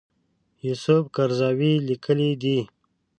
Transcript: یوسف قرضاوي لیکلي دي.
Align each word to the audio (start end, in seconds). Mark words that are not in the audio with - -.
یوسف 0.67 1.03
قرضاوي 1.15 1.73
لیکلي 1.87 2.29
دي. 2.41 2.57